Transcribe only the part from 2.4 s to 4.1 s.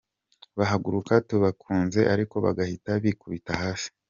bagahita bikubita hasi